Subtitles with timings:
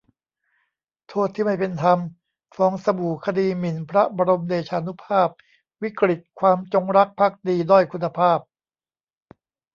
[1.07, 1.99] 'โทษที่ไม่เป็นธรรม':
[2.55, 5.29] ฟองสบู่คดีหมิ่นพระบรมเดชานุภาพ
[5.81, 8.39] วิกฤตความจงรักภักดีด้อยคุณภาพ